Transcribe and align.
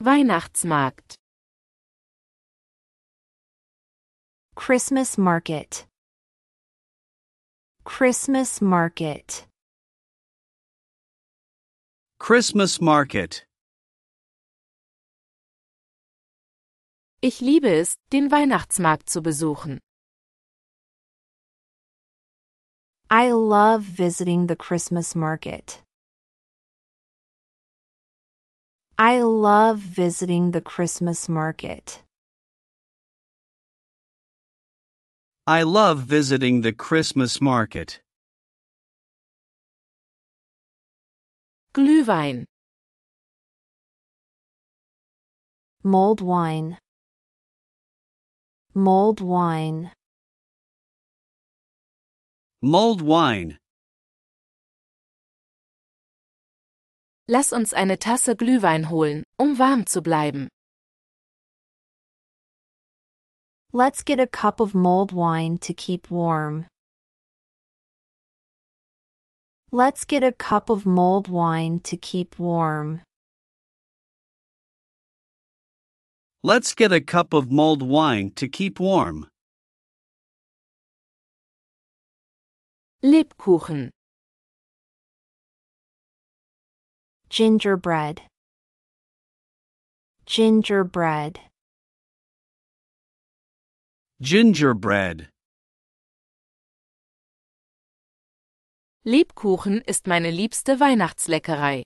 Weihnachtsmarkt. 0.00 1.16
Christmas 4.54 5.18
market. 5.18 5.88
Christmas 7.84 8.60
market. 8.60 9.48
Christmas 12.20 12.80
market. 12.80 13.44
Ich 17.20 17.40
liebe 17.40 17.68
es, 17.68 17.96
den 18.12 18.30
Weihnachtsmarkt 18.30 19.10
zu 19.10 19.20
besuchen. 19.20 19.80
I 23.10 23.32
love 23.32 23.82
visiting 23.98 24.46
the 24.46 24.54
Christmas 24.54 25.16
market. 25.16 25.82
I 29.00 29.20
love 29.20 29.78
visiting 29.78 30.50
the 30.50 30.60
Christmas 30.60 31.28
market. 31.28 32.02
I 35.46 35.62
love 35.62 36.00
visiting 36.00 36.62
the 36.62 36.72
Christmas 36.72 37.40
market. 37.40 38.00
Glühwein. 41.72 42.44
Mulled 45.84 46.20
wine. 46.20 46.78
Mulled 48.74 49.20
wine. 49.20 49.92
Mulled 52.60 53.00
wine. 53.00 53.58
Lass 57.30 57.52
uns 57.52 57.74
eine 57.74 57.98
Tasse 57.98 58.36
Glühwein 58.36 58.88
holen, 58.88 59.22
um 59.36 59.58
warm 59.58 59.84
zu 59.84 60.00
bleiben. 60.00 60.48
Let's 63.70 64.02
get 64.02 64.18
a 64.18 64.26
cup 64.26 64.60
of 64.60 64.74
mulled 64.74 65.12
wine 65.12 65.58
to 65.58 65.74
keep 65.74 66.10
warm. 66.10 66.66
Let's 69.70 70.06
get 70.06 70.22
a 70.22 70.32
cup 70.32 70.70
of 70.70 70.86
mulled 70.86 71.28
wine 71.28 71.80
to 71.82 71.98
keep 71.98 72.38
warm. 72.38 73.02
Let's 76.42 76.74
get 76.74 76.92
a 76.92 77.02
cup 77.02 77.34
of 77.34 77.50
mulled 77.50 77.82
wine 77.82 78.32
to 78.36 78.48
keep 78.48 78.80
warm. 78.80 79.28
Lebkuchen. 83.04 83.90
Gingerbread. 87.30 88.22
Gingerbread. 90.24 91.40
Gingerbread. 94.22 95.28
Lebkuchen 99.06 99.82
ist 99.86 100.06
meine 100.06 100.30
liebste 100.30 100.80
Weihnachtsleckerei. 100.80 101.82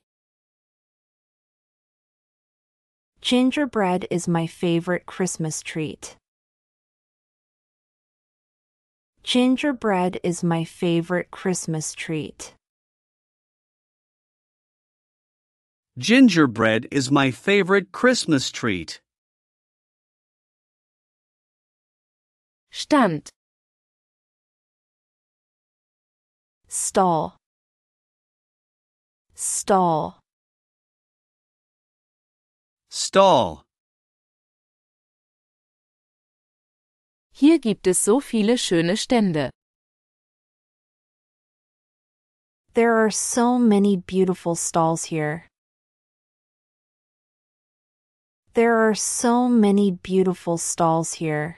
Gingerbread 3.21 4.05
is 4.09 4.27
my 4.27 4.47
favorite 4.47 5.05
Christmas 5.05 5.61
treat. 5.61 6.17
Gingerbread 9.23 10.19
is 10.23 10.43
my 10.43 10.63
favorite 10.65 11.31
Christmas 11.31 11.93
treat. 11.93 12.55
Gingerbread 15.99 16.87
is 16.89 17.11
my 17.11 17.29
favorite 17.29 17.91
Christmas 17.91 18.49
treat. 18.49 18.99
Stand. 22.71 23.29
Stall. 26.67 27.37
Stall. 29.35 30.19
Stall. 32.89 33.61
Hier 37.31 37.59
gibt 37.59 37.85
es 37.85 37.99
so 37.99 38.19
viele 38.19 38.57
schöne 38.57 38.97
Stände. 38.97 39.51
There 42.73 42.95
are 42.95 43.11
so 43.11 43.59
many 43.59 43.95
beautiful 43.95 44.55
stalls 44.55 45.03
here. 45.05 45.45
There 48.55 48.87
are 48.87 48.93
so 48.93 49.49
many 49.49 49.89
beautiful 49.89 50.59
stalls 50.59 51.13
here. 51.13 51.57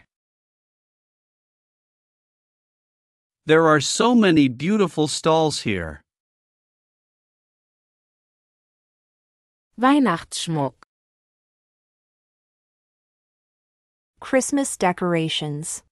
There 3.45 3.67
are 3.67 3.81
so 3.81 4.15
many 4.15 4.47
beautiful 4.47 5.09
stalls 5.09 5.59
here. 5.63 5.99
Weihnachtsschmuck. 9.77 10.73
Christmas 14.21 14.77
decorations. 14.77 15.83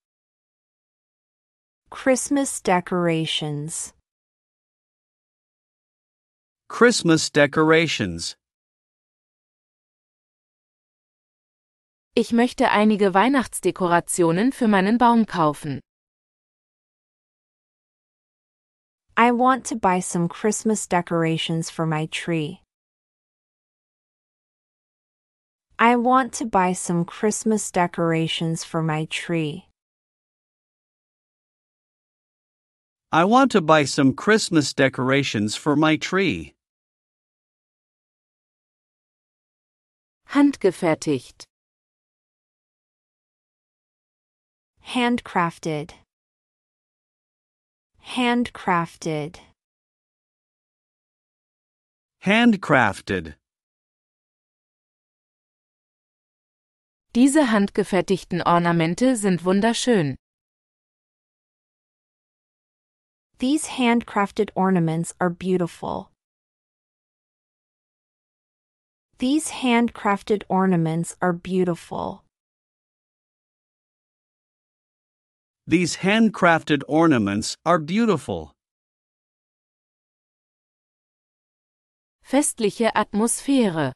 Christmas 1.89 2.61
decorations. 2.61 3.93
Christmas 6.69 7.29
decorations. 7.29 8.37
Ich 12.15 12.31
möchte 12.31 12.69
einige 12.69 13.15
Weihnachtsdekorationen 13.15 14.51
für 14.51 14.67
meinen 14.67 14.99
Baum 14.99 15.25
kaufen. 15.25 15.79
I 19.17 19.31
want 19.31 19.65
to 19.69 19.75
buy 19.75 19.99
some 19.99 20.27
Christmas 20.27 20.87
decorations 20.87 21.71
for 21.71 21.87
my 21.87 22.05
tree. 22.05 22.59
I 25.79 25.95
want 25.95 26.33
to 26.37 26.45
buy 26.45 26.73
some 26.73 27.03
Christmas 27.03 27.71
decorations 27.71 28.63
for 28.63 28.83
my 28.83 29.07
tree. 29.07 29.67
I 33.11 33.25
want 33.25 33.51
to 33.53 33.61
buy 33.61 33.85
some 33.85 34.13
Christmas 34.13 34.75
decorations 34.75 35.55
for 35.55 35.75
my 35.75 35.97
tree. 35.97 36.53
Handgefertigt. 40.29 41.47
Handcrafted. 44.85 45.93
Handcrafted. 48.01 49.39
Handcrafted. 52.23 53.35
Diese 57.15 57.51
handgefertigten 57.51 58.41
Ornamente 58.41 59.15
sind 59.15 59.45
wunderschön. 59.45 60.15
These 63.39 63.67
handcrafted 63.77 64.51
ornaments 64.55 65.15
are 65.19 65.29
beautiful. 65.29 66.11
These 69.17 69.49
handcrafted 69.51 70.43
ornaments 70.49 71.15
are 71.21 71.33
beautiful. 71.33 72.23
These 75.65 75.97
handcrafted 75.97 76.83
ornaments 76.89 77.55
are 77.65 77.79
beautiful. 77.79 78.51
Festliche 82.21 82.91
Atmosphäre. 82.93 83.93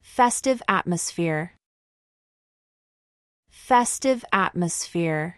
Festive 0.00 0.62
atmosphere. 0.68 1.56
Festive 3.50 4.24
atmosphere. 4.32 5.36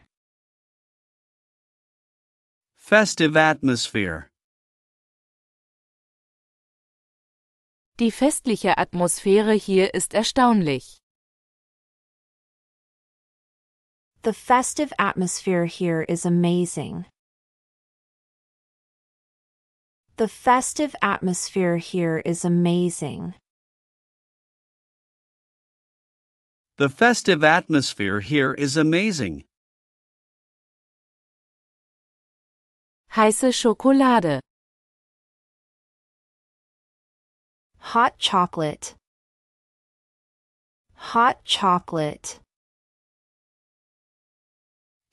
Festive 2.77 3.37
atmosphere. 3.37 4.29
Die 7.99 8.11
festliche 8.11 8.77
Atmosphäre 8.79 9.53
hier 9.53 9.95
ist 9.95 10.15
erstaunlich. 10.15 11.00
The 14.23 14.35
festive 14.35 14.93
atmosphere 14.99 15.65
here 15.65 16.03
is 16.03 16.27
amazing. 16.27 17.07
The 20.19 20.29
festive 20.29 20.95
atmosphere 21.01 21.79
here 21.79 22.19
is 22.23 22.45
amazing. 22.45 23.33
The 26.77 26.91
festive 26.91 27.43
atmosphere 27.43 28.21
here 28.21 28.53
is 28.53 28.77
amazing. 28.77 29.45
Heiße 33.15 33.49
Schokolade. 33.53 34.41
Hot 37.79 38.19
chocolate. 38.19 38.95
Hot 40.95 41.43
chocolate. 41.45 42.39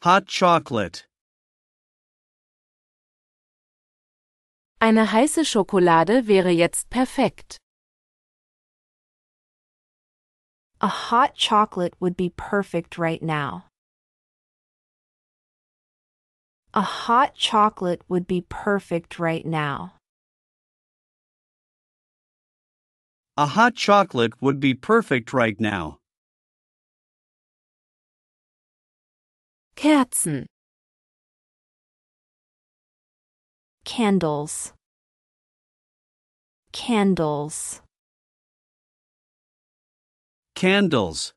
Hot 0.07 0.25
chocolate. 0.25 1.03
Eine 4.79 5.11
heiße 5.11 5.43
Schokolade 5.43 6.27
wäre 6.27 6.49
jetzt 6.49 6.89
perfekt. 6.89 7.57
A 10.79 10.87
hot 10.87 11.35
chocolate 11.35 11.93
would 11.99 12.15
be 12.15 12.29
perfect 12.29 12.97
right 12.97 13.21
now. 13.21 13.65
A 16.73 16.81
hot 16.81 17.35
chocolate 17.35 18.01
would 18.07 18.27
be 18.27 18.39
perfect 18.47 19.19
right 19.19 19.45
now. 19.45 19.95
A 23.35 23.47
hot 23.47 23.75
chocolate 23.75 24.41
would 24.41 24.61
be 24.61 24.73
perfect 24.73 25.33
right 25.33 25.59
now. 25.59 25.96
Kerzen. 29.77 30.47
Candles. 33.85 34.73
Candles. 36.73 37.83
Candles. 40.55 41.31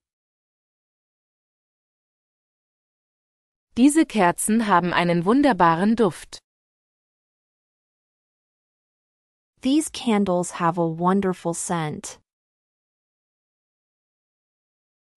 Diese 3.76 4.06
Kerzen 4.06 4.66
haben 4.66 4.94
einen 4.94 5.26
wunderbaren 5.26 5.94
Duft. 5.96 6.38
These 9.60 9.90
candles 9.92 10.52
have 10.52 10.78
a 10.78 10.86
wonderful 10.86 11.52
scent. 11.52 12.18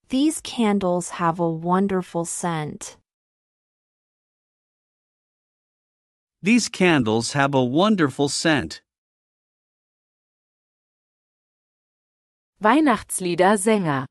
These 0.10 0.42
candles 0.42 1.12
have 1.12 1.40
a 1.40 1.50
wonderful 1.50 2.26
scent. 2.26 2.98
These 6.44 6.68
candles 6.68 7.32
have 7.32 7.56
a 7.56 7.64
wonderful 7.64 8.28
scent. 8.28 8.82
Weihnachtslieder 12.60 13.58
Sänger. 13.58 14.06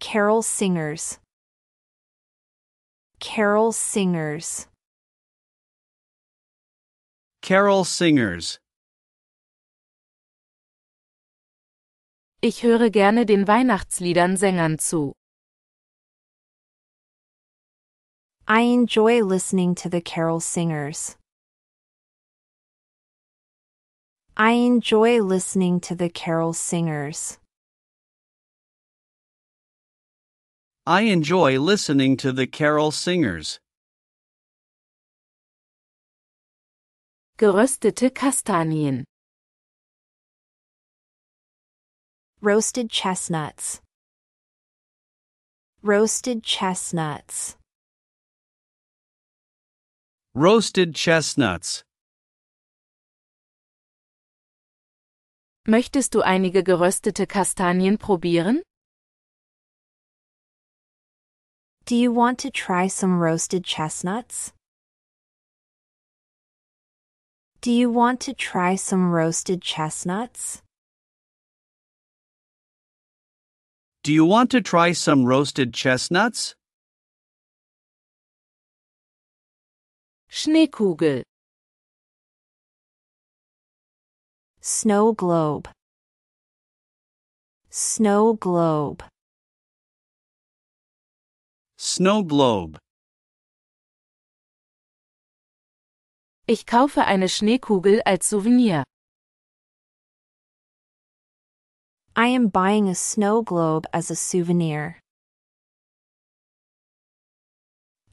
Carol 0.00 0.42
singers. 0.42 1.18
Carol 3.20 3.72
singers. 3.72 4.68
Carol 7.40 7.86
singers. 7.86 8.58
Ich 12.42 12.62
höre 12.62 12.90
gerne 12.90 13.24
den 13.24 13.48
Weihnachtsliedern 13.48 14.36
Sängern 14.36 14.78
zu. 14.78 15.14
I 18.50 18.62
enjoy 18.62 19.22
listening 19.22 19.76
to 19.76 19.88
the 19.88 20.00
carol 20.00 20.40
singers. 20.40 21.14
I 24.36 24.54
enjoy 24.54 25.22
listening 25.22 25.78
to 25.82 25.94
the 25.94 26.08
carol 26.08 26.52
singers. 26.52 27.38
I 30.84 31.02
enjoy 31.02 31.60
listening 31.60 32.16
to 32.16 32.32
the 32.32 32.48
carol 32.48 32.90
singers. 32.90 33.60
Geröstete 37.38 38.10
Kastanien. 38.10 39.04
Roasted 42.40 42.90
chestnuts. 42.90 43.80
Roasted 45.84 46.42
chestnuts. 46.42 47.56
Roasted 50.34 50.94
chestnuts. 50.94 51.82
Möchtest 55.66 56.14
du 56.14 56.22
einige 56.22 56.62
geröstete 56.62 57.26
Kastanien 57.26 57.98
probieren? 57.98 58.62
Do 61.84 61.96
you 61.96 62.12
want 62.12 62.38
to 62.38 62.50
try 62.50 62.86
some 62.86 63.18
roasted 63.18 63.64
chestnuts? 63.64 64.52
Do 67.60 67.72
you 67.72 67.90
want 67.90 68.20
to 68.20 68.32
try 68.32 68.76
some 68.76 69.10
roasted 69.10 69.60
chestnuts? 69.60 70.62
Do 74.04 74.12
you 74.12 74.24
want 74.24 74.50
to 74.52 74.60
try 74.60 74.92
some 74.92 75.24
roasted 75.24 75.74
chestnuts? 75.74 76.54
Schneekugel. 80.32 81.22
Snow 84.60 85.12
globe. 85.12 85.68
Snow 87.68 88.34
globe. 88.34 89.02
Snow 91.76 92.22
globe. 92.22 92.78
Ich 96.46 96.64
kaufe 96.64 97.04
eine 97.04 97.28
Schneekugel 97.28 98.00
als 98.04 98.28
Souvenir. 98.30 98.84
I 102.16 102.28
am 102.28 102.50
buying 102.50 102.88
a 102.88 102.94
snow 102.94 103.42
globe 103.42 103.88
as 103.92 104.10
a 104.10 104.16
souvenir. 104.16 105.00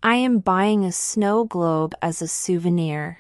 I 0.03 0.15
am 0.15 0.39
buying 0.39 0.85
a 0.85 0.91
snow 0.91 1.43
globe 1.43 1.95
as 2.01 2.21
a 2.21 2.27
souvenir. 2.27 3.17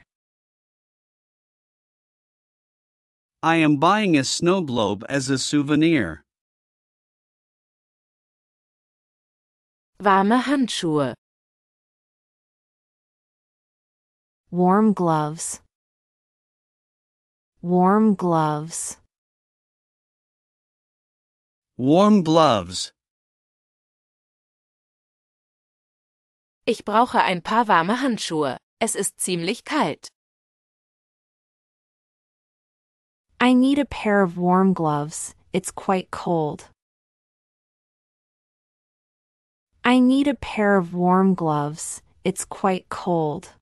I 3.41 3.55
am 3.57 3.77
buying 3.77 4.15
a 4.15 4.23
snow 4.23 4.61
globe 4.61 5.03
as 5.09 5.29
a 5.29 5.37
souvenir. 5.39 6.23
Warme 9.99 10.41
Handschuhe. 10.43 11.13
Warm 14.51 14.93
gloves. 14.93 15.61
Warm 17.61 18.13
gloves. 18.13 18.97
Warm 21.77 22.21
gloves. 22.23 22.91
Ich 26.69 26.83
brauche 26.83 27.21
ein 27.23 27.41
paar 27.41 27.69
warme 27.69 28.01
Handschuhe. 28.01 28.57
Es 28.79 28.95
ist 28.95 29.21
ziemlich 29.21 29.63
kalt. 29.63 30.09
I 33.39 33.53
need 33.53 33.79
a 33.79 33.85
pair 33.85 34.21
of 34.21 34.35
warm 34.35 34.73
gloves. 34.73 35.33
It's 35.53 35.71
quite 35.71 36.11
cold. 36.11 36.69
I 39.85 40.01
need 40.01 40.27
a 40.27 40.33
pair 40.33 40.75
of 40.75 40.93
warm 40.93 41.35
gloves. 41.35 42.01
It's 42.25 42.43
quite 42.43 42.89
cold. 42.89 43.53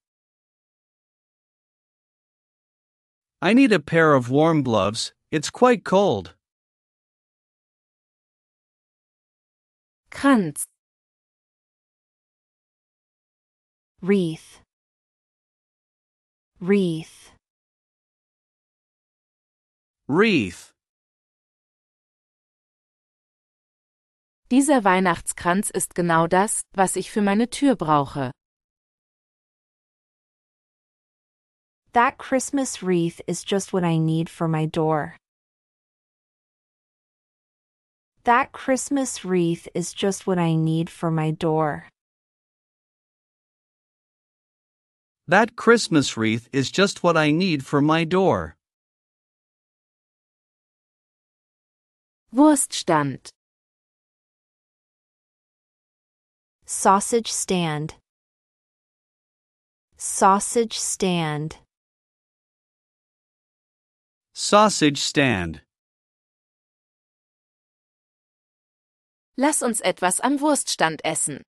I 3.40 3.54
need 3.54 3.72
a 3.72 3.80
pair 3.80 4.16
of 4.16 4.32
warm 4.32 4.64
gloves. 4.64 5.14
It's 5.30 5.52
quite 5.52 5.84
cold. 5.84 6.34
Kranz. 10.10 10.66
Wreath. 14.06 14.62
Wreath. 16.60 17.32
Wreath. 20.08 20.72
Dieser 24.52 24.84
Weihnachtskranz 24.84 25.72
ist 25.72 25.96
genau 25.96 26.28
das, 26.28 26.62
was 26.76 26.96
ich 26.98 27.10
für 27.10 27.24
meine 27.24 27.50
Tür 27.50 27.76
brauche. 27.76 28.30
That 31.94 32.20
Christmas 32.20 32.84
wreath 32.84 33.22
is 33.26 33.44
just 33.44 33.74
what 33.74 33.84
I 33.84 33.98
need 33.98 34.30
for 34.30 34.48
my 34.48 34.68
door. 34.68 35.16
That 38.24 38.52
Christmas 38.52 39.26
wreath 39.26 39.68
is 39.74 39.96
just 39.96 40.28
what 40.28 40.38
I 40.38 40.56
need 40.56 40.92
for 40.92 41.10
my 41.10 41.32
door. 41.32 41.88
That 45.28 45.56
Christmas 45.56 46.18
wreath 46.18 46.48
is 46.54 46.70
just 46.70 47.02
what 47.02 47.18
I 47.18 47.32
need 47.32 47.66
for 47.66 47.82
my 47.82 48.04
door. 48.04 48.58
Wurststand. 52.32 53.30
Sausage 56.66 57.32
stand. 57.32 57.96
Sausage 59.98 60.78
stand. 60.78 61.58
Sausage 64.34 65.00
stand. 65.00 65.62
Lass 69.38 69.64
uns 69.64 69.82
etwas 69.82 70.20
am 70.20 70.40
Wurststand 70.40 71.02
essen. 71.04 71.42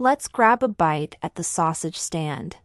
Let's 0.00 0.28
grab 0.28 0.62
a 0.62 0.68
bite 0.68 1.16
at 1.24 1.34
the 1.34 1.42
sausage 1.42 1.96
stand. 1.96 2.58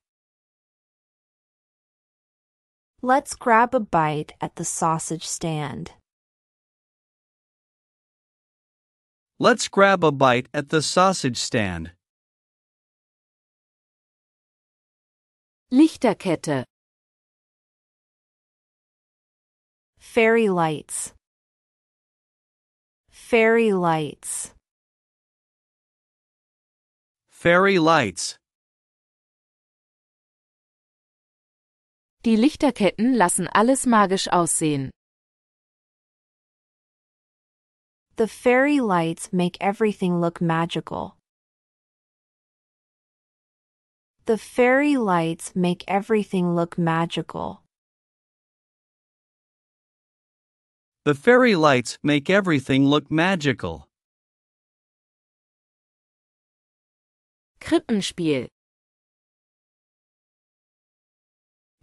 Let's 3.01 3.33
grab 3.33 3.73
a 3.73 3.79
bite 3.79 4.33
at 4.39 4.55
the 4.55 4.63
sausage 4.63 5.25
stand. 5.25 5.93
Let's 9.39 9.67
grab 9.67 10.03
a 10.03 10.11
bite 10.11 10.47
at 10.53 10.69
the 10.69 10.83
sausage 10.83 11.37
stand. 11.37 11.93
Lichterkette. 15.73 16.65
Fairy 19.97 20.49
lights. 20.49 21.13
Fairy 23.09 23.73
lights. 23.73 24.52
Fairy 27.43 27.77
lights. 27.77 28.37
Die 32.23 32.37
Lichterketten 32.37 33.17
lassen 33.17 33.49
alles 33.53 33.85
magisch 33.85 34.29
aussehen. 34.29 34.91
The 38.15 38.29
fairy 38.29 38.79
lights 38.79 39.33
make 39.33 39.57
everything 39.59 40.21
look 40.21 40.39
magical. 40.39 41.17
The 44.23 44.37
fairy 44.37 44.95
lights 44.95 45.53
make 45.53 45.83
everything 45.85 46.55
look 46.55 46.77
magical. 46.77 47.61
The 51.03 51.13
fairy 51.13 51.57
lights 51.57 51.97
make 52.01 52.29
everything 52.29 52.87
look 52.87 53.11
magical. 53.11 53.89
Krippenspiel. 57.63 58.49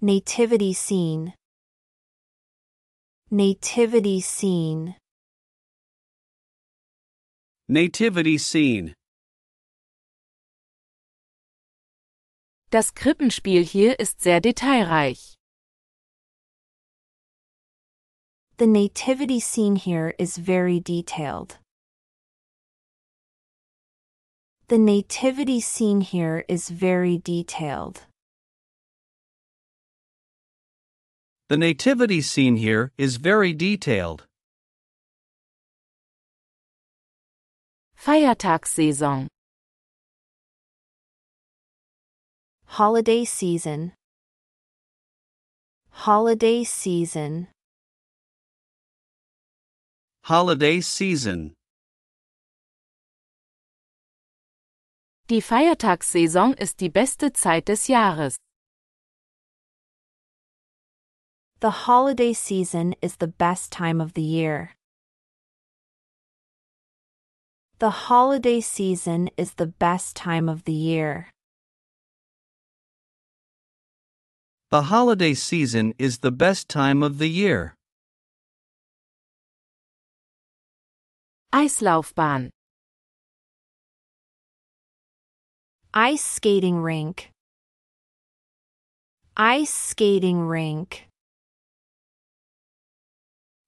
Nativity 0.03 0.75
scene. 0.75 1.33
Nativity 3.31 4.21
scene. 4.21 4.97
Nativity 7.67 8.37
scene. 8.37 8.93
Das 12.71 12.93
Krippenspiel 12.95 13.65
hier 13.65 13.99
ist 13.99 14.21
sehr 14.21 14.43
detailreich. 14.43 15.37
The 18.59 18.67
nativity 18.67 19.41
scene 19.41 19.77
here 19.77 20.13
is 20.19 20.37
very 20.37 20.79
detailed. 20.79 21.59
The 24.71 24.79
nativity 24.79 25.59
scene 25.59 26.01
here 26.01 26.45
is 26.47 26.69
very 26.69 27.19
detailed. 27.19 28.07
The 31.49 31.57
nativity 31.57 32.21
scene 32.21 32.55
here 32.55 32.93
is 32.97 33.17
very 33.17 33.53
detailed. 33.53 34.27
Feiertagssaison. 37.99 39.27
Holiday 42.67 43.25
season. 43.25 43.93
Holiday 45.91 46.63
season. 46.63 47.49
Holiday 50.23 50.81
season. 50.81 51.55
Die 55.31 55.41
Feiertagssaison 55.41 56.55
ist 56.55 56.81
die 56.81 56.89
beste 56.89 57.33
Zeit 57.33 57.69
des 57.69 57.87
Jahres. 57.87 58.37
The 61.61 61.87
holiday 61.87 62.33
season 62.33 62.97
is 63.01 63.19
the 63.19 63.29
best 63.29 63.71
time 63.71 64.01
of 64.01 64.15
the 64.15 64.25
year. 64.25 64.75
The 67.79 68.09
holiday 68.09 68.61
season 68.61 69.31
is 69.37 69.55
the 69.55 69.69
best 69.69 70.17
time 70.17 70.49
of 70.49 70.65
the 70.65 70.75
year. 70.75 71.31
The 74.71 74.91
holiday 74.91 75.35
season 75.35 75.95
is 75.97 76.19
the 76.19 76.33
best 76.33 76.69
time 76.69 77.05
of 77.05 77.19
the 77.19 77.31
year. 77.31 77.77
Eislaufbahn. 81.55 82.51
Ice 85.93 86.25
skating 86.25 86.79
rink. 86.79 87.33
Ice 89.37 89.75
skating 89.75 90.39
rink. 90.39 91.09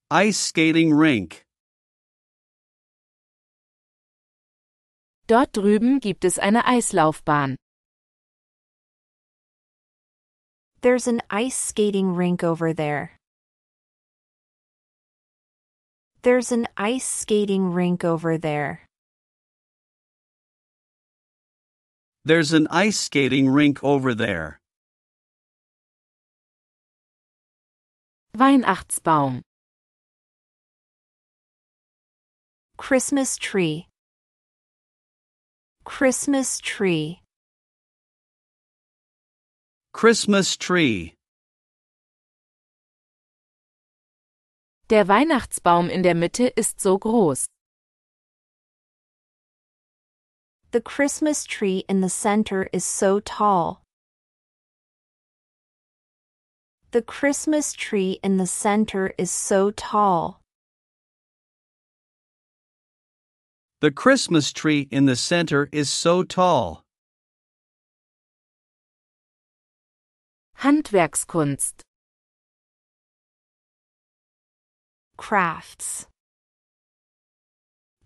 Ice 0.08 0.38
skating 0.38 0.94
rink. 0.94 1.42
Dort 5.26 5.52
drüben 5.52 5.98
gibt 5.98 6.24
es 6.24 6.38
eine 6.38 6.64
Eislaufbahn. 6.64 7.56
There's 10.80 11.08
an 11.08 11.22
ice 11.28 11.56
skating 11.56 12.14
rink 12.14 12.44
over 12.44 12.72
there. 12.72 13.16
There's 16.22 16.52
an 16.52 16.68
ice 16.76 17.04
skating 17.04 17.72
rink 17.72 18.04
over 18.04 18.38
there. 18.38 18.86
There's 22.24 22.52
an 22.52 22.68
ice 22.70 23.00
skating 23.00 23.48
rink 23.48 23.82
over 23.82 24.14
there. 24.14 24.60
Weihnachtsbaum. 28.36 29.42
Christmas 32.76 33.36
tree. 33.36 33.88
Christmas 35.84 36.60
tree. 36.60 37.18
Christmas 39.92 40.56
tree. 40.56 41.14
Der 44.90 45.08
Weihnachtsbaum 45.08 45.88
in 45.90 46.04
der 46.04 46.14
Mitte 46.14 46.46
ist 46.46 46.80
so 46.80 46.98
groß. 46.98 47.46
The 50.72 50.80
Christmas 50.80 51.44
tree 51.44 51.84
in 51.86 52.00
the 52.00 52.08
center 52.08 52.66
is 52.72 52.82
so 52.82 53.20
tall. 53.20 53.82
The 56.92 57.02
Christmas 57.02 57.74
tree 57.74 58.18
in 58.24 58.38
the 58.38 58.46
center 58.46 59.12
is 59.18 59.30
so 59.30 59.70
tall. 59.70 60.40
The 63.82 63.90
Christmas 63.90 64.50
tree 64.50 64.88
in 64.90 65.04
the 65.04 65.14
center 65.14 65.68
is 65.72 65.90
so 65.90 66.22
tall. 66.22 66.82
Handwerkskunst. 70.60 71.82
Crafts. 75.18 76.06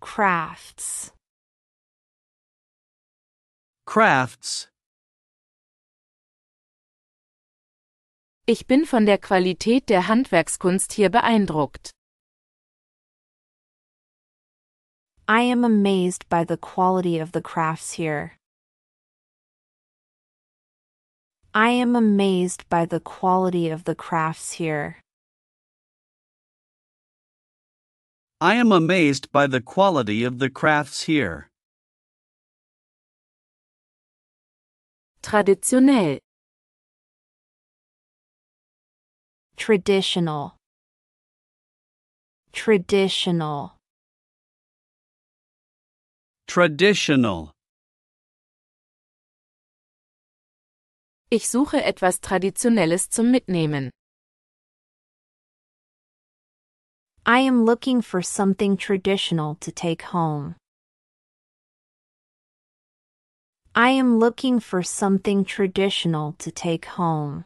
Crafts. 0.01 1.13
Crafts. 3.87 4.67
Ich 8.45 8.67
bin 8.67 8.85
von 8.85 9.05
der 9.05 9.17
Qualität 9.17 9.87
der 9.87 10.09
Handwerkskunst 10.09 10.91
hier 10.91 11.09
beeindruckt. 11.09 11.91
I 15.29 15.49
am 15.49 15.63
amazed 15.63 16.27
by 16.27 16.43
the 16.43 16.57
quality 16.57 17.17
of 17.17 17.31
the 17.31 17.41
crafts 17.41 17.93
here. 17.93 18.33
I 21.55 21.69
am 21.69 21.95
amazed 21.95 22.67
by 22.67 22.85
the 22.85 22.99
quality 22.99 23.69
of 23.69 23.85
the 23.85 23.95
crafts 23.95 24.51
here. 24.51 24.97
I 28.41 28.55
am 28.55 28.73
amazed 28.73 29.31
by 29.31 29.47
the 29.47 29.61
quality 29.61 30.25
of 30.25 30.39
the 30.39 30.49
crafts 30.49 31.03
here. 31.03 31.49
Traditionell. 35.27 36.19
Traditional. 39.57 40.55
Traditional. 42.53 43.77
Traditional. 46.47 47.51
Ich 51.29 51.49
suche 51.49 51.83
etwas 51.83 52.21
Traditionelles 52.21 53.09
zum 53.09 53.29
Mitnehmen. 53.29 53.91
I 57.25 57.39
am 57.39 57.65
looking 57.65 58.01
for 58.01 58.21
something 58.21 58.77
traditional 58.77 59.55
to 59.55 59.73
take 59.73 60.03
home. 60.03 60.55
I 63.79 63.89
am 63.91 64.17
looking 64.17 64.59
for 64.59 64.81
something 64.81 65.45
traditional 65.45 66.33
to 66.39 66.49
take 66.49 66.85
home. 66.85 67.45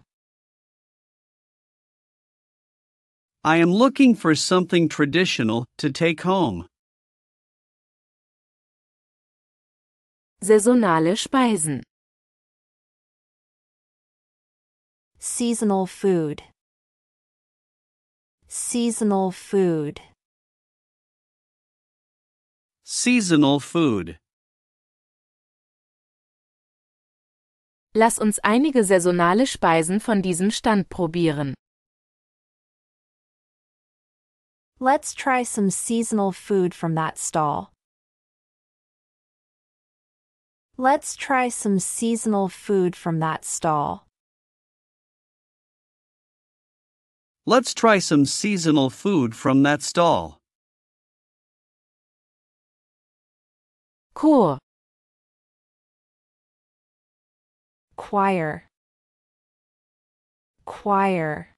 I 3.44 3.58
am 3.58 3.74
looking 3.74 4.16
for 4.16 4.34
something 4.34 4.88
traditional 4.88 5.66
to 5.80 5.92
take 5.92 6.22
home. 6.22 6.68
Saisonale 10.42 11.18
Speisen. 11.18 11.82
Seasonal 15.20 15.86
food. 15.86 16.44
Seasonal 18.48 19.32
food. 19.32 20.00
Seasonal 22.86 23.60
food. 23.60 24.21
Lass 27.94 28.18
uns 28.18 28.40
einige 28.40 28.86
saisonale 28.86 29.46
Speisen 29.46 30.00
von 30.00 30.22
diesem 30.22 30.50
Stand 30.50 30.88
probieren. 30.88 31.54
Let's 34.80 35.14
try 35.14 35.44
some 35.44 35.70
seasonal 35.70 36.32
food 36.32 36.74
from 36.74 36.96
that 36.96 37.18
stall. 37.18 37.70
Let's 40.78 41.18
try 41.18 41.50
some 41.50 41.80
seasonal 41.80 42.48
food 42.48 42.96
from 42.96 43.20
that 43.20 43.44
stall. 43.44 44.08
Let's 47.46 47.74
try 47.74 48.00
some 48.00 48.26
seasonal 48.26 48.90
food 48.90 49.36
from 49.36 49.64
that 49.64 49.82
stall. 49.82 50.38
Chor. 54.14 54.61
Choir. 58.02 58.68
Choir. 60.66 61.54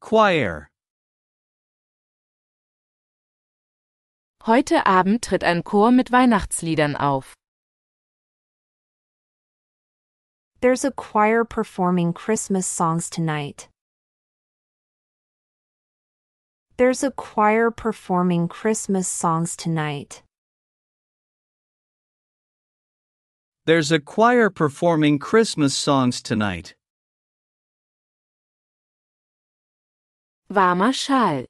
Choir. 0.00 0.68
Heute 4.44 4.86
Abend 4.86 5.22
tritt 5.22 5.42
ein 5.42 5.64
Chor 5.64 5.90
mit 5.92 6.12
Weihnachtsliedern 6.12 6.94
auf. 6.94 7.32
There's 10.60 10.84
a 10.84 10.90
choir 10.90 11.46
performing 11.46 12.12
Christmas 12.12 12.66
songs 12.66 13.08
tonight. 13.08 13.70
There's 16.76 17.02
a 17.02 17.10
choir 17.10 17.70
performing 17.70 18.46
Christmas 18.46 19.08
songs 19.08 19.56
tonight. 19.56 20.22
There's 23.70 23.92
a 23.92 24.00
choir 24.00 24.50
performing 24.50 25.20
Christmas 25.20 25.76
songs 25.76 26.20
tonight. 26.20 26.74
Warmer 30.48 30.92
Schal. 30.92 31.44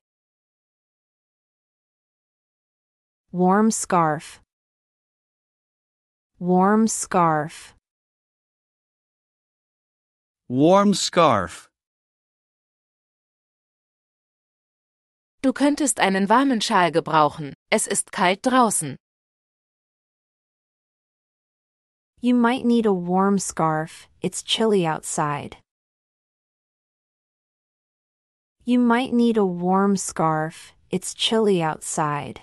Warm 3.32 3.70
scarf. 3.70 4.42
Warm 6.38 6.88
scarf. 6.88 7.74
Warm 10.50 10.92
scarf. 10.92 11.70
Du 15.40 15.54
könntest 15.54 16.00
einen 16.00 16.28
warmen 16.28 16.60
Schal 16.60 16.92
gebrauchen. 16.92 17.54
Es 17.70 17.86
ist 17.86 18.12
kalt 18.12 18.40
draußen. 18.44 18.96
You 22.22 22.34
might 22.34 22.66
need 22.66 22.84
a 22.84 22.92
warm 22.92 23.38
scarf, 23.38 24.06
it's 24.20 24.42
chilly 24.42 24.86
outside. 24.86 25.56
You 28.62 28.78
might 28.78 29.14
need 29.14 29.38
a 29.38 29.46
warm 29.46 29.96
scarf, 29.96 30.74
it's 30.90 31.14
chilly 31.14 31.62
outside. 31.62 32.42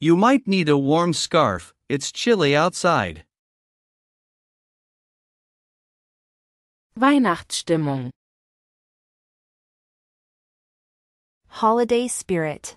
You 0.00 0.16
might 0.16 0.48
need 0.48 0.70
a 0.70 0.78
warm 0.78 1.12
scarf, 1.12 1.74
it's 1.90 2.10
chilly 2.10 2.56
outside. 2.56 3.24
Weihnachtsstimmung. 6.98 8.08
Holiday 11.48 12.08
spirit. 12.08 12.76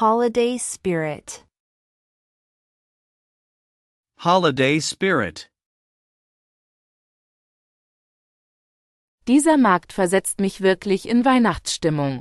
Holiday 0.00 0.56
spirit. 0.56 1.44
Holiday 4.16 4.80
spirit. 4.80 5.50
Dieser 9.26 9.58
Markt 9.58 9.92
versetzt 9.92 10.40
mich 10.40 10.62
wirklich 10.62 11.06
in 11.06 11.26
Weihnachtsstimmung. 11.26 12.20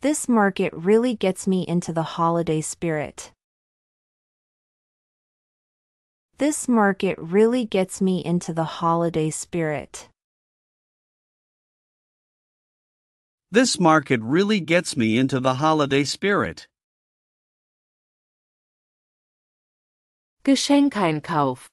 This 0.00 0.26
market 0.26 0.72
really 0.72 1.14
gets 1.14 1.46
me 1.46 1.62
into 1.68 1.92
the 1.92 2.16
holiday 2.16 2.62
spirit. 2.62 3.32
This 6.38 6.66
market 6.66 7.18
really 7.18 7.66
gets 7.66 8.00
me 8.00 8.24
into 8.24 8.54
the 8.54 8.80
holiday 8.80 9.28
spirit. 9.28 10.08
This 13.52 13.78
market 13.78 14.20
really 14.22 14.60
gets 14.60 14.96
me 14.96 15.18
into 15.18 15.38
the 15.38 15.54
holiday 15.54 16.02
spirit. 16.02 16.66
Geschenkeinkauf. 20.44 21.66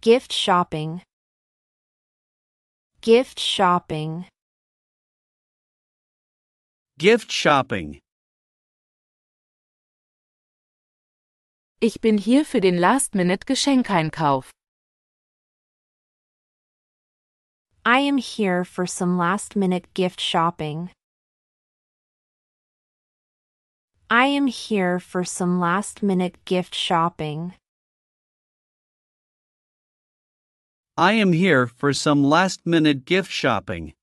Gift 0.00 0.32
shopping. 0.32 1.02
Gift 3.00 3.38
shopping. 3.38 4.26
Gift 6.98 7.30
shopping. 7.30 8.00
Ich 11.80 12.00
bin 12.00 12.18
hier 12.18 12.44
für 12.44 12.60
den 12.60 12.76
Last-Minute-Geschenkeinkauf. 12.76 14.50
I 17.84 17.98
am 17.98 18.18
here 18.18 18.64
for 18.64 18.86
some 18.86 19.18
last 19.18 19.56
minute 19.56 19.92
gift 19.92 20.20
shopping. 20.20 20.90
I 24.08 24.26
am 24.26 24.46
here 24.46 25.00
for 25.00 25.24
some 25.24 25.58
last 25.58 26.00
minute 26.00 26.44
gift 26.44 26.76
shopping. 26.76 27.54
I 30.96 31.14
am 31.14 31.32
here 31.32 31.66
for 31.66 31.92
some 31.92 32.22
last 32.22 32.64
minute 32.64 33.04
gift 33.04 33.32
shopping. 33.32 33.94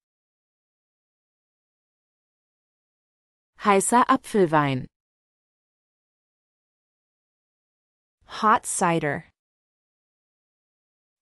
Heißer 3.61 4.05
Apfelwein. 4.07 4.87
Hot 8.25 8.65
cider. 8.65 9.25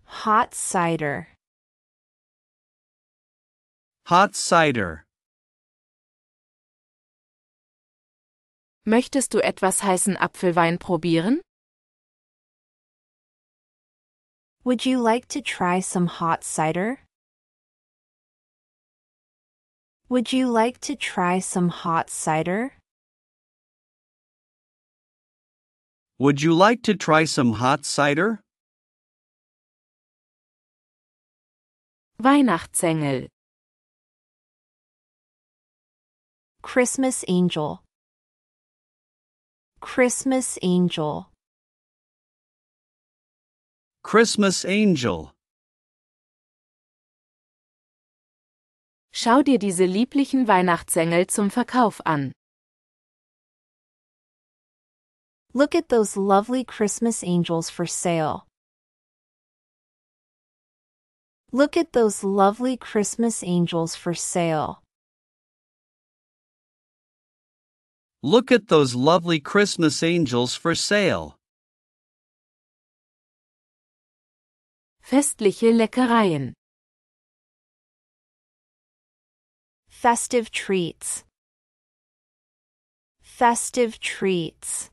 Hot 0.05 0.55
cider. 0.55 1.36
Hot 4.09 4.37
cider. 4.37 5.03
Möchtest 8.85 9.33
du 9.33 9.39
etwas 9.43 9.83
heißen 9.83 10.15
Apfelwein 10.15 10.79
probieren? 10.79 11.41
Would 14.63 14.85
you 14.85 14.97
like 15.03 15.27
to 15.27 15.41
try 15.41 15.81
some 15.81 16.07
hot 16.07 16.45
cider? 16.45 16.99
Would 20.07 20.31
you 20.31 20.49
like 20.49 20.79
to 20.87 20.95
try 20.95 21.41
some 21.41 21.67
hot 21.67 22.09
cider? 22.09 22.71
Would 26.17 26.41
you 26.41 26.53
like 26.53 26.81
to 26.83 26.95
try 26.95 27.25
some 27.25 27.59
hot 27.59 27.83
cider? 27.83 28.39
Weihnachtsengel. 32.23 33.27
Christmas 36.67 37.23
angel. 37.29 37.81
Christmas 39.79 40.59
angel. 40.61 41.31
Christmas 44.03 44.65
angel. 44.65 45.31
Schau 49.13 49.43
dir 49.43 49.59
diese 49.59 49.85
lieblichen 49.85 50.49
Weihnachtsengel 50.49 51.27
zum 51.27 51.49
Verkauf 51.49 52.01
an. 52.05 52.33
Look 55.53 55.73
at 55.73 55.87
those 55.87 56.17
lovely 56.17 56.65
Christmas 56.65 57.23
angels 57.23 57.69
for 57.69 57.87
sale. 57.87 58.45
Look 61.53 61.77
at 61.77 61.93
those 61.93 62.25
lovely 62.25 62.75
Christmas 62.75 63.41
angels 63.41 63.95
for 63.95 64.13
sale. 64.13 64.81
Look 68.23 68.51
at 68.51 68.67
those 68.67 68.95
lovely 68.95 69.39
Christmas 69.39 70.01
angels 70.01 70.55
for 70.55 70.73
sale. 70.73 71.37
Festliche 75.01 75.71
Leckereien. 75.71 76.53
Festive 79.87 80.51
treats. 80.51 81.23
Festive 83.21 83.99
treats. 83.99 84.89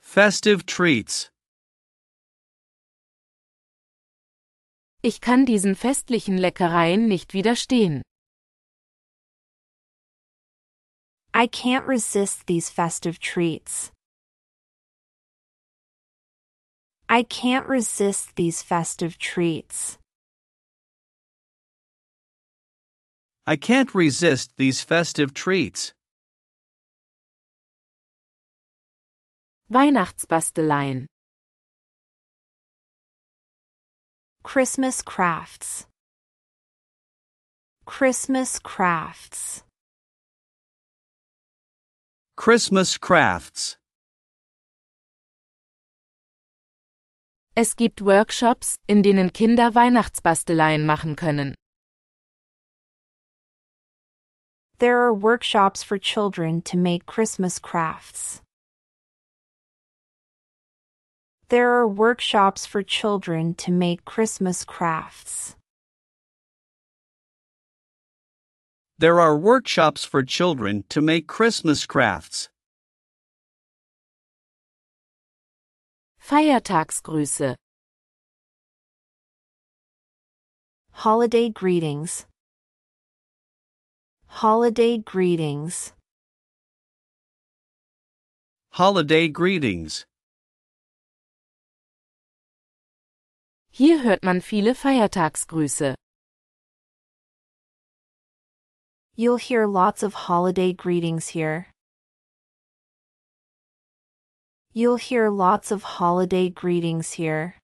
Festive 0.00 0.66
treats. 0.66 1.30
Ich 5.02 5.20
kann 5.20 5.46
diesen 5.46 5.76
festlichen 5.76 6.36
Leckereien 6.36 7.06
nicht 7.06 7.34
widerstehen. 7.34 8.02
I 11.32 11.46
can't 11.46 11.86
resist 11.86 12.46
these 12.46 12.70
festive 12.70 13.20
treats. 13.20 13.92
I 17.08 17.22
can't 17.22 17.66
resist 17.66 18.34
these 18.36 18.62
festive 18.62 19.16
treats. 19.18 19.98
I 23.46 23.56
can't 23.56 23.94
resist 23.94 24.56
these 24.56 24.82
festive 24.82 25.32
treats. 25.32 25.92
Weihnachtsbasteleien. 29.72 31.06
Christmas 34.42 35.00
crafts. 35.00 35.86
Christmas 37.86 38.58
crafts. 38.58 39.62
Christmas 42.40 42.96
crafts. 42.96 43.76
Es 47.54 47.76
gibt 47.76 48.00
Workshops, 48.00 48.76
in 48.88 49.02
denen 49.02 49.30
Kinder 49.34 49.74
Weihnachtsbasteleien 49.74 50.86
machen 50.86 51.16
können. 51.16 51.54
There 54.78 54.96
are 55.02 55.12
workshops 55.12 55.82
for 55.82 55.98
children 55.98 56.62
to 56.62 56.78
make 56.78 57.04
Christmas 57.04 57.58
crafts. 57.58 58.40
There 61.50 61.70
are 61.70 61.86
workshops 61.86 62.64
for 62.64 62.82
children 62.82 63.54
to 63.56 63.70
make 63.70 64.06
Christmas 64.06 64.64
crafts. 64.64 65.56
There 69.00 69.18
are 69.18 69.34
workshops 69.34 70.04
for 70.04 70.22
children 70.22 70.84
to 70.90 71.00
make 71.00 71.26
Christmas 71.26 71.86
crafts. 71.86 72.50
Feiertagsgrüße. 76.20 77.54
Holiday 80.92 81.48
greetings. 81.48 82.26
Holiday 84.26 84.98
greetings. 84.98 85.94
Holiday 88.72 89.28
greetings. 89.28 90.04
Hier 93.70 94.02
hört 94.02 94.22
man 94.22 94.42
viele 94.42 94.74
Feiertagsgrüße. 94.74 95.94
You'll 99.20 99.36
hear 99.36 99.66
lots 99.66 100.02
of 100.02 100.14
holiday 100.14 100.72
greetings 100.72 101.28
here. 101.36 101.66
You'll 104.72 104.96
hear 104.96 105.28
lots 105.28 105.70
of 105.70 105.82
holiday 105.82 106.48
greetings 106.48 107.12
here. 107.20 107.56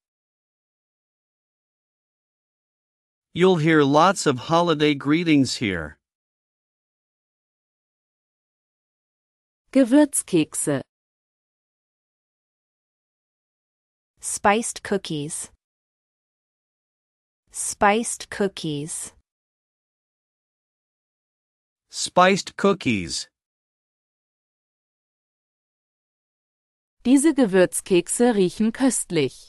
You'll 3.32 3.56
hear 3.56 3.82
lots 3.82 4.26
of 4.26 4.36
holiday 4.52 4.94
greetings 4.94 5.56
here. 5.56 5.96
Gewürzkekse. 9.72 10.82
Spiced 14.20 14.82
cookies. 14.82 15.50
Spiced 17.50 18.28
cookies. 18.28 19.15
Spiced 21.98 22.58
cookies. 22.58 23.26
Diese 27.06 27.32
Gewürzkekse 27.32 28.34
riechen 28.34 28.70
köstlich. 28.72 29.48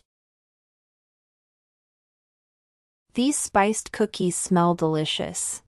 These 3.15 3.37
spiced 3.37 3.91
cookies 3.91 4.37
smell 4.37 4.75
delicious. 4.75 5.61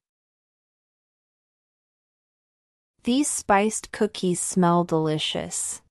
These 3.03 3.27
spiced 3.29 3.91
cookies 3.91 4.39
smell 4.39 4.85
delicious. 4.85 5.81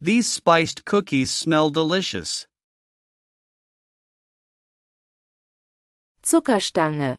These 0.00 0.26
spiced 0.28 0.84
cookies 0.84 1.30
smell 1.30 1.70
delicious. 1.70 2.48
Zuckerstange. 6.20 7.14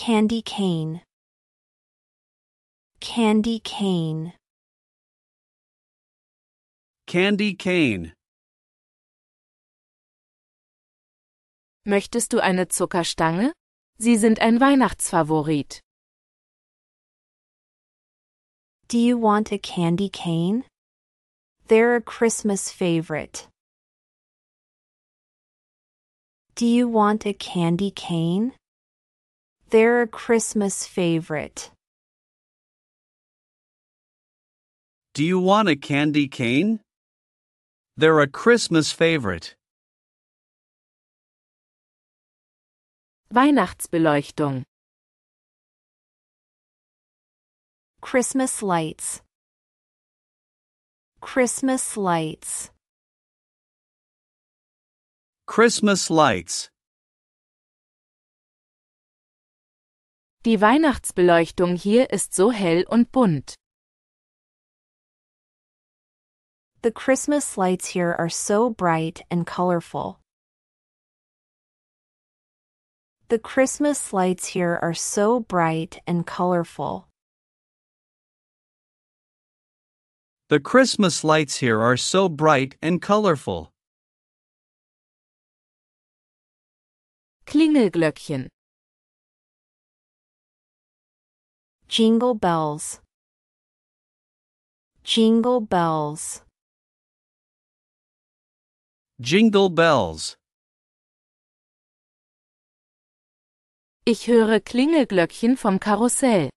Candy 0.00 0.42
cane. 0.42 1.02
Candy 3.00 3.58
cane. 3.58 4.32
Candy 7.08 7.56
cane. 7.56 8.12
Möchtest 11.84 12.32
du 12.32 12.38
eine 12.38 12.68
Zuckerstange? 12.68 13.52
Sie 13.98 14.16
sind 14.16 14.38
ein 14.38 14.60
Weihnachtsfavorit. 14.60 15.80
Do 18.86 18.98
you 18.98 19.18
want 19.20 19.50
a 19.50 19.58
candy 19.58 20.08
cane? 20.08 20.64
They're 21.66 21.96
a 21.96 22.00
Christmas 22.00 22.70
favorite. 22.70 23.48
Do 26.54 26.66
you 26.66 26.86
want 26.86 27.26
a 27.26 27.34
candy 27.34 27.90
cane? 27.90 28.52
They're 29.70 30.00
a 30.00 30.06
Christmas 30.06 30.86
favorite. 30.86 31.70
Do 35.12 35.22
you 35.22 35.38
want 35.38 35.68
a 35.68 35.76
candy 35.76 36.26
cane? 36.26 36.80
They're 37.94 38.20
a 38.20 38.26
Christmas 38.26 38.92
favorite. 38.92 39.56
Weihnachtsbeleuchtung. 43.34 44.64
Christmas 48.00 48.62
lights. 48.62 49.20
Christmas 51.20 51.94
lights. 51.98 52.70
Christmas 55.46 56.08
lights. 56.08 56.70
Die 60.44 60.60
Weihnachtsbeleuchtung 60.60 61.74
hier 61.74 62.10
ist 62.10 62.32
so 62.32 62.52
hell 62.52 62.84
und 62.88 63.10
bunt. 63.10 63.54
The 66.82 66.92
Christmas 66.92 67.56
lights 67.56 67.88
here 67.88 68.14
are 68.16 68.30
so 68.30 68.70
bright 68.70 69.24
and 69.30 69.44
colorful. 69.44 70.20
The 73.28 73.40
Christmas 73.40 74.12
lights 74.12 74.46
here 74.54 74.78
are 74.80 74.94
so 74.94 75.40
bright 75.40 76.00
and 76.06 76.24
colorful. 76.24 77.08
The 80.48 80.60
Christmas 80.60 81.24
lights 81.24 81.56
here 81.56 81.80
are 81.80 81.96
so 81.96 82.28
bright 82.28 82.76
and 82.80 83.02
colorful. 83.02 83.72
Klingelglöckchen. 87.44 88.48
Jingle 91.88 92.34
bells. 92.34 93.00
Jingle 95.02 95.60
bells. 95.62 96.42
Jingle 99.18 99.70
bells. 99.70 100.36
Ich 104.04 104.26
höre 104.26 104.60
Klingelglöckchen 104.60 105.56
vom 105.56 105.80
Karussell. 105.80 106.50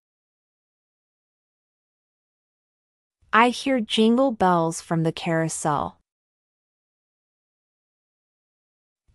I 3.33 3.49
hear 3.51 3.79
jingle 3.79 4.33
bells 4.33 4.81
from 4.81 5.03
the 5.03 5.13
carousel. 5.13 5.97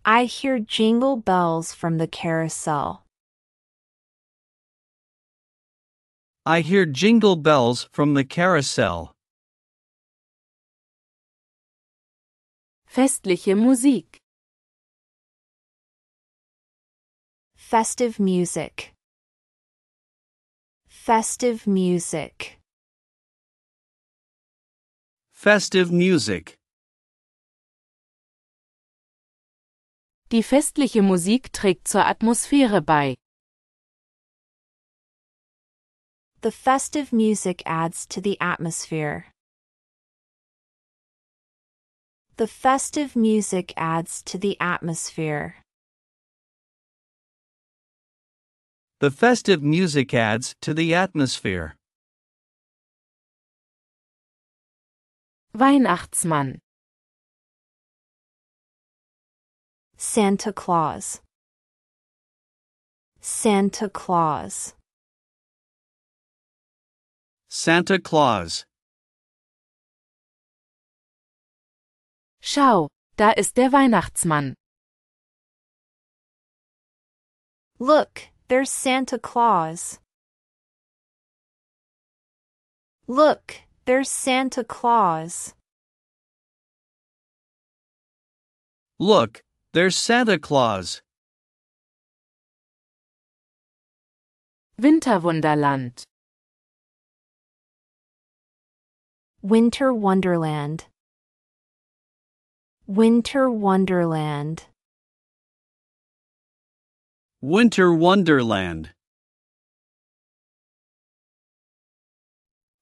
I 0.05 0.25
hear 0.25 0.59
jingle 0.59 1.17
bells 1.19 1.75
from 1.75 1.99
the 1.99 2.09
carousel. 2.09 3.06
I 6.49 6.61
hear 6.61 6.87
jingle 6.87 7.35
bells 7.35 7.89
from 7.91 8.15
the 8.15 8.23
carousel. 8.23 9.13
Festliche 12.89 13.57
Musik. 13.57 14.19
Festive 17.57 18.21
music. 18.21 18.95
Festive 20.87 21.67
music. 21.67 22.61
Festive 25.33 25.91
music. 25.91 26.55
Die 30.31 30.45
festliche 30.45 31.03
Musik 31.03 31.53
trägt 31.53 31.89
zur 31.89 32.07
Atmosphäre 32.07 32.83
bei. 32.83 33.17
The 36.43 36.53
festive 36.53 37.13
music 37.13 37.63
adds 37.67 38.07
to 38.07 38.21
the 38.21 38.39
atmosphere. 38.41 39.27
The 42.37 42.47
festive 42.47 43.17
music 43.17 43.73
adds 43.77 44.23
to 44.25 44.39
the 44.39 44.61
atmosphere. 44.61 45.57
The 49.01 49.11
festive 49.11 49.63
music 49.63 50.13
adds 50.13 50.55
to 50.61 50.75
the 50.75 50.95
atmosphere. 50.95 51.75
Weihnachtsmann. 55.55 56.59
Santa 59.97 60.53
Claus. 60.53 61.21
Santa 63.21 63.89
Claus. 63.89 64.76
Santa 67.59 67.99
Claus. 67.99 68.67
Schau, 72.43 72.89
da 73.17 73.31
ist 73.31 73.57
der 73.57 73.73
Weihnachtsmann. 73.73 74.55
Look, 77.79 78.29
there's 78.49 78.71
Santa 78.71 79.19
Claus. 79.19 79.99
Look, 83.09 83.55
there's 83.87 84.11
Santa 84.11 84.63
Claus. 84.63 85.55
Look, 88.99 89.41
there's 89.73 89.97
Santa 89.97 90.39
Claus. 90.39 91.01
Winterwunderland. 94.79 96.05
Winter 99.47 99.95
Wonderland. 99.95 100.87
Winter 102.89 103.49
Wonderland. 103.49 104.67
Winter 107.41 107.95
Wonderland. 107.95 108.91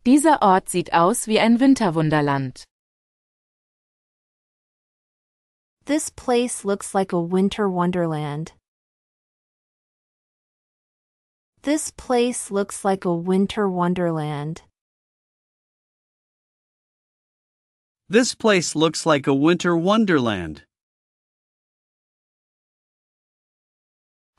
Dieser 0.06 0.40
Ort 0.40 0.70
sieht 0.70 0.90
aus 0.94 1.26
wie 1.26 1.38
ein 1.38 1.60
Winterwunderland. 1.60 2.64
This 5.84 6.08
place 6.08 6.64
looks 6.64 6.94
like 6.94 7.12
a 7.12 7.20
winter 7.20 7.68
wonderland. 7.68 8.54
This 11.60 11.90
place 11.90 12.50
looks 12.50 12.86
like 12.86 13.04
a 13.04 13.12
winter 13.12 13.68
wonderland. 13.68 14.62
This 18.08 18.34
place 18.34 18.76
looks 18.76 19.06
like 19.06 19.26
a 19.26 19.34
winter 19.34 19.74
wonderland. 19.76 20.64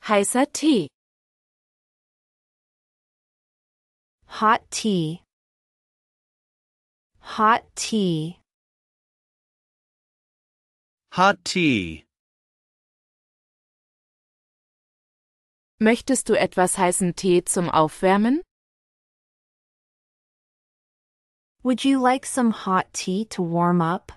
Heißer 0.04 0.46
Tee. 0.52 0.88
Hot 4.26 4.62
tea. 4.70 5.22
Hot 7.18 7.64
tea. 7.74 8.38
Hot 11.14 11.44
tea. 11.44 12.04
Möchtest 15.80 16.28
du 16.28 16.38
etwas 16.38 16.78
heißen 16.78 17.16
Tee 17.16 17.42
zum 17.44 17.68
Aufwärmen? 17.68 18.42
Would 21.66 21.84
you 21.84 21.98
like 21.98 22.24
some 22.24 22.52
hot 22.52 22.86
tea 22.92 23.24
to 23.30 23.42
warm 23.42 23.82
up? 23.82 24.12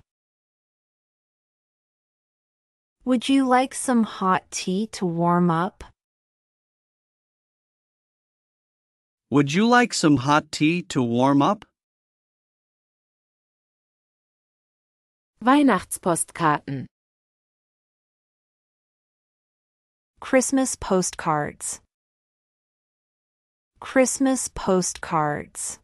Would 3.06 3.28
you 3.28 3.48
like 3.48 3.74
some 3.74 4.04
hot 4.04 4.44
tea 4.52 4.86
to 4.92 5.04
warm 5.08 5.50
up? 5.50 5.84
Would 9.32 9.52
you 9.52 9.68
like 9.68 9.96
some 9.96 10.18
hot 10.18 10.52
tea 10.52 10.84
to 10.94 11.02
warm 11.02 11.42
up? 11.42 11.66
Weihnachtspostkarten. 15.44 16.86
Christmas 20.20 20.76
postcards. 20.76 21.82
Christmas 23.80 24.50
postcards. 24.50 25.80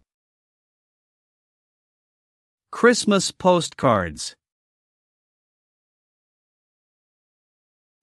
Christmas 2.76 3.32
postcards. 3.32 4.36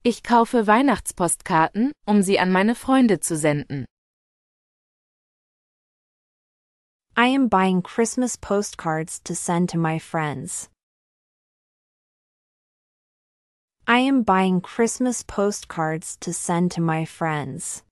Ich 0.02 0.22
kaufe 0.22 0.66
Weihnachtspostkarten, 0.66 1.92
um 2.06 2.22
sie 2.22 2.38
an 2.38 2.50
meine 2.50 2.74
Freunde 2.74 3.20
zu 3.20 3.36
senden. 3.36 3.84
I 7.14 7.26
am 7.26 7.50
buying 7.50 7.82
Christmas 7.82 8.38
postcards 8.38 9.20
to 9.24 9.34
send 9.34 9.68
to 9.68 9.78
my 9.78 9.98
friends. 9.98 10.70
I 13.86 13.98
am 13.98 14.22
buying 14.22 14.62
Christmas 14.62 15.22
postcards 15.22 16.16
to 16.20 16.32
send 16.32 16.72
to 16.72 16.80
my 16.80 17.04
friends. 17.04 17.82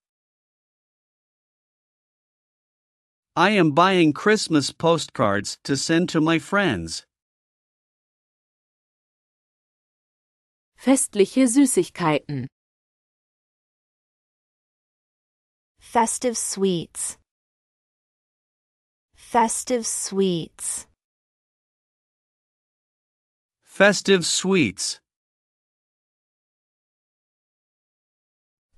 I 3.36 3.50
am 3.50 3.70
buying 3.72 4.12
Christmas 4.12 4.72
postcards 4.72 5.58
to 5.62 5.76
send 5.76 6.08
to 6.10 6.20
my 6.20 6.40
friends. 6.40 7.04
Festliche 10.76 11.46
Süßigkeiten. 11.46 12.46
Festive 15.78 16.36
sweets. 16.36 17.18
Festive 19.14 19.86
sweets. 19.86 20.86
Festive 23.62 24.24
sweets. 24.24 25.00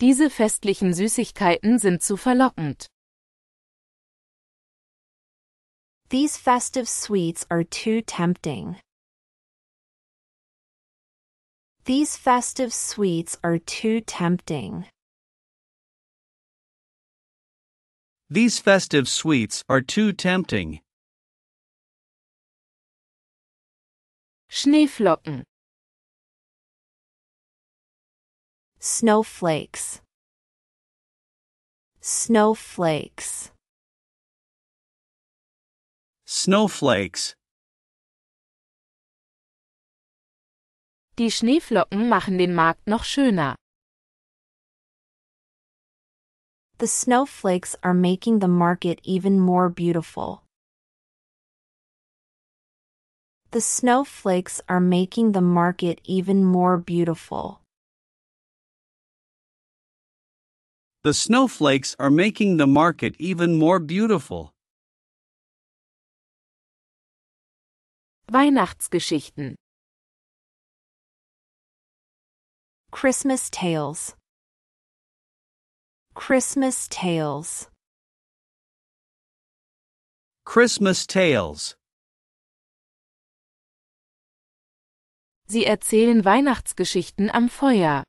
Diese 0.00 0.28
festlichen 0.28 0.92
Süßigkeiten 0.92 1.78
sind 1.78 2.02
zu 2.02 2.16
verlockend. 2.16 2.86
These 6.12 6.36
festive 6.36 6.90
sweets 6.90 7.46
are 7.50 7.64
too 7.64 8.02
tempting. 8.02 8.76
These 11.86 12.18
festive 12.18 12.74
sweets 12.74 13.38
are 13.42 13.56
too 13.56 14.02
tempting. 14.02 14.84
These 18.28 18.58
festive 18.58 19.08
sweets 19.08 19.64
are 19.70 19.80
too 19.80 20.12
tempting. 20.12 20.80
Schneeflocken. 24.50 25.44
Snowflakes. 28.80 30.02
Snowflakes. 32.02 33.51
Snowflakes. 36.26 37.34
Die 41.18 41.30
Schneeflocken 41.30 42.08
machen 42.08 42.38
den 42.38 42.54
Markt 42.54 42.86
noch 42.86 43.04
schöner. 43.04 43.56
The 46.78 46.86
snowflakes 46.86 47.76
are 47.82 47.94
making 47.94 48.40
the 48.40 48.48
market 48.48 49.00
even 49.04 49.38
more 49.38 49.68
beautiful. 49.68 50.42
The 53.50 53.60
snowflakes 53.60 54.62
are 54.68 54.80
making 54.80 55.32
the 55.32 55.42
market 55.42 56.00
even 56.04 56.44
more 56.44 56.78
beautiful. 56.78 57.60
The 61.04 61.12
snowflakes 61.12 61.94
are 61.98 62.10
making 62.10 62.56
the 62.56 62.66
market 62.66 63.16
even 63.18 63.58
more 63.58 63.78
beautiful. 63.78 64.52
Weihnachtsgeschichten. 68.28 69.56
Christmas 72.90 73.50
tales. 73.50 74.16
Christmas 76.14 76.88
tales. 76.88 77.68
Christmas 80.44 81.06
tales. 81.06 81.76
Sie 85.46 85.66
erzählen 85.66 86.24
Weihnachtsgeschichten 86.24 87.30
am 87.30 87.48
Feuer. 87.48 88.04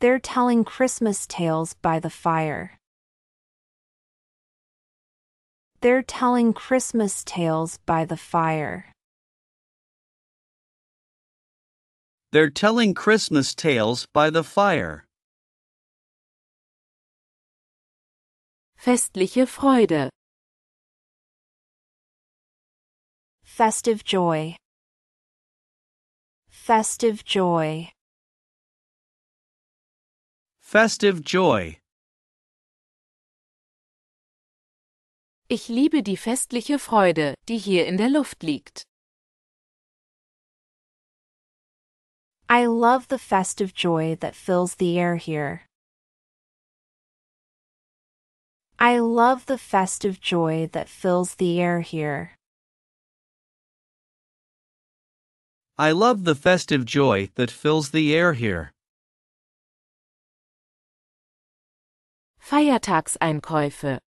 They're 0.00 0.18
telling 0.18 0.64
Christmas 0.64 1.26
tales 1.26 1.74
by 1.74 2.00
the 2.00 2.10
fire. 2.10 2.78
They're 5.80 6.02
telling 6.02 6.54
Christmas 6.54 7.22
tales 7.22 7.78
by 7.84 8.04
the 8.06 8.16
fire. 8.16 8.92
They're 12.32 12.50
telling 12.50 12.94
Christmas 12.94 13.54
tales 13.54 14.06
by 14.12 14.30
the 14.30 14.42
fire. 14.42 15.04
Festliche 18.82 19.46
Freude. 19.46 20.08
Festive 23.44 24.04
joy. 24.04 24.56
Festive 26.48 27.24
joy. 27.24 27.90
Festive 30.60 31.22
joy. 31.22 31.78
Ich 35.48 35.68
liebe 35.68 36.02
die 36.02 36.16
festliche 36.16 36.80
Freude, 36.80 37.34
die 37.48 37.58
hier 37.58 37.86
in 37.86 37.96
der 37.96 38.10
Luft 38.10 38.42
liegt. 38.42 38.82
I 42.48 42.66
love 42.66 43.06
the 43.08 43.18
festive 43.18 43.72
joy 43.72 44.16
that 44.16 44.34
fills 44.34 44.74
the 44.76 44.98
air 44.98 45.14
here. 45.14 45.62
I 48.80 48.98
love 48.98 49.46
the 49.46 49.56
festive 49.56 50.20
joy 50.20 50.68
that 50.72 50.88
fills 50.88 51.36
the 51.36 51.60
air 51.60 51.80
here. 51.80 52.32
I 55.78 55.92
love 55.92 56.24
the 56.24 56.34
festive 56.34 56.84
joy 56.84 57.30
that 57.36 57.52
fills 57.52 57.92
the 57.92 58.12
air 58.12 58.32
here. 58.32 58.72
Feiertagseinkäufe. 62.40 64.00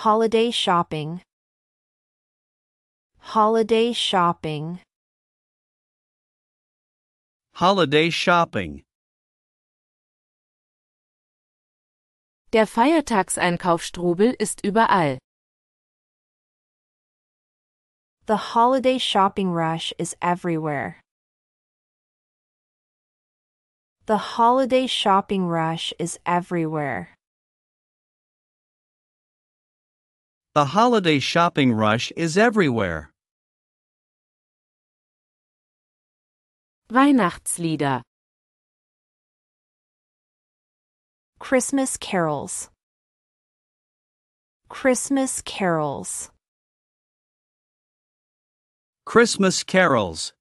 Holiday 0.00 0.50
shopping. 0.50 1.20
Holiday 3.18 3.92
shopping. 3.92 4.80
Holiday 7.52 8.08
shopping. 8.08 8.82
Der 12.50 12.64
Feiertagseinkaufstrubel 12.64 14.34
ist 14.40 14.62
überall. 14.64 15.18
The 18.24 18.54
holiday 18.54 18.96
shopping 18.96 19.50
rush 19.50 19.92
is 19.98 20.16
everywhere. 20.22 21.02
The 24.06 24.16
holiday 24.16 24.86
shopping 24.86 25.46
rush 25.46 25.92
is 25.98 26.18
everywhere. 26.24 27.10
The 30.52 30.64
holiday 30.64 31.20
shopping 31.20 31.72
rush 31.72 32.10
is 32.16 32.36
everywhere. 32.36 33.12
Weihnachtslieder. 36.90 38.02
Christmas 41.38 41.96
carols. 41.96 42.68
Christmas 44.68 45.40
carols. 45.42 46.32
Christmas 49.06 49.62
carols. 49.62 50.32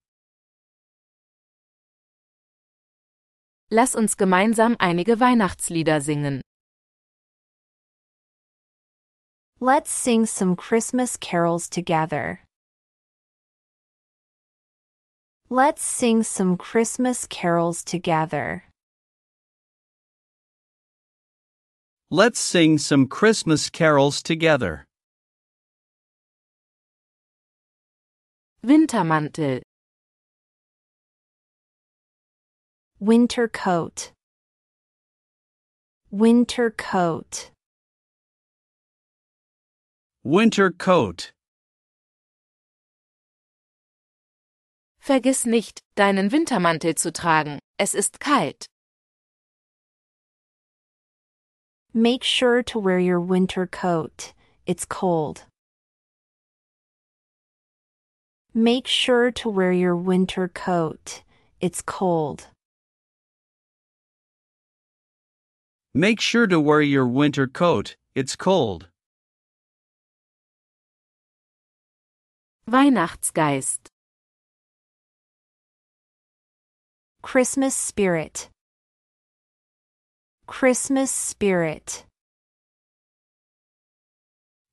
Lass 3.70 3.94
uns 3.94 4.18
gemeinsam 4.18 4.76
einige 4.80 5.20
Weihnachtslieder 5.20 6.02
singen. 6.02 6.42
Let's 9.62 9.92
sing 9.92 10.26
some 10.26 10.56
Christmas 10.56 11.18
carols 11.18 11.68
together. 11.68 12.40
Let's 15.50 15.82
sing 15.82 16.24
some 16.24 16.56
Christmas 16.56 17.28
carols 17.28 17.84
together. 17.84 18.64
Let's 22.10 22.40
sing 22.40 22.78
some 22.78 23.08
Christmas 23.08 23.70
carols 23.70 24.24
together. 24.24 24.86
Wintermantel. 28.66 29.60
Winter 33.02 33.50
coat. 33.50 34.14
Winter 36.12 36.72
coat. 36.72 37.52
Winter 40.30 40.70
coat. 40.70 41.32
Vergiss 45.00 45.48
nicht, 45.48 45.82
deinen 45.96 46.32
Wintermantel 46.32 46.94
zu 46.94 47.12
tragen. 47.12 47.58
Es 47.80 47.96
ist 47.96 48.20
kalt. 48.20 48.68
Make 51.96 52.24
sure 52.24 52.62
to 52.62 52.78
wear 52.78 53.00
your 53.00 53.20
winter 53.20 53.66
coat. 53.66 54.36
It's 54.68 54.86
cold. 54.86 55.46
Make 58.54 58.86
sure 58.86 59.32
to 59.32 59.50
wear 59.50 59.72
your 59.72 59.96
winter 59.96 60.48
coat. 60.48 61.24
It's 61.60 61.82
cold. 61.82 62.50
Make 65.96 66.22
sure 66.22 66.46
to 66.46 66.60
wear 66.60 66.84
your 66.84 67.08
winter 67.08 67.48
coat. 67.48 67.96
It's 68.14 68.36
cold. 68.36 68.90
Weihnachtsgeist. 72.72 73.90
Christmas 77.22 77.76
spirit. 77.76 78.50
Christmas 80.46 81.12
spirit. 81.12 82.06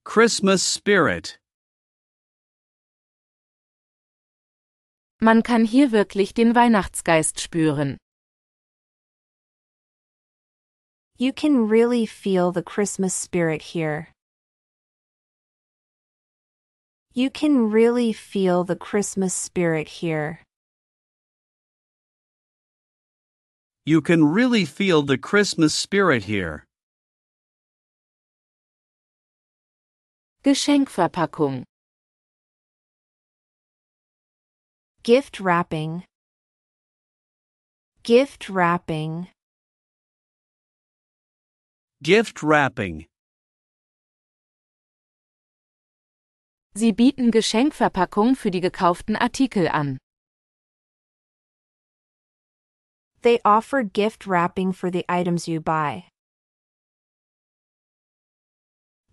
Christmas 0.05 0.63
spirit. 0.63 1.39
Man 5.21 5.43
kann 5.43 5.65
hier 5.65 5.91
wirklich 5.91 6.35
den 6.35 6.55
Weihnachtsgeist 6.55 7.41
spüren. 7.41 7.97
You 11.19 11.33
can 11.33 11.69
really 11.69 12.07
feel 12.07 12.53
the 12.53 12.63
Christmas 12.63 13.15
spirit 13.15 13.63
here. 13.75 14.09
You 17.17 17.31
can 17.31 17.71
really 17.71 18.13
feel 18.13 18.63
the 18.63 18.77
Christmas 18.77 19.33
spirit 19.33 19.89
here. 19.89 20.41
You 23.87 24.03
can 24.03 24.23
really 24.23 24.67
feel 24.67 25.01
the 25.01 25.17
Christmas 25.17 25.73
spirit 25.73 26.25
here. 26.25 26.67
Geschenkverpackung. 30.45 31.65
Gift 35.03 35.41
wrapping. 35.41 36.05
Gift 38.03 38.51
wrapping. 38.51 39.29
Gift 42.03 42.43
wrapping. 42.43 43.07
Sie 46.77 46.93
bieten 46.93 47.31
Geschenkverpackung 47.31 48.37
für 48.37 48.51
die 48.51 48.61
gekauften 48.61 49.17
Artikel 49.17 49.67
an. 49.67 49.97
They 53.23 53.41
offer 53.47 53.83
gift 53.83 54.27
wrapping 54.27 54.75
for 54.75 54.91
the 54.91 55.03
items 55.09 55.49
you 55.49 55.63
buy. 55.63 56.05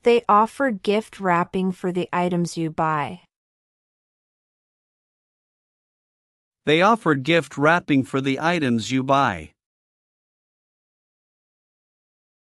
They 0.04 0.26
offer 0.28 0.72
gift 0.72 1.22
wrapping 1.22 1.72
for 1.72 1.94
the 1.94 2.10
items 2.12 2.58
you 2.58 2.70
buy. 2.70 3.22
They 6.66 6.82
offer 6.82 7.16
gift 7.16 7.58
wrapping 7.58 8.04
for 8.04 8.20
the 8.20 8.42
items 8.42 8.92
you 8.92 9.04
buy. 9.04 9.53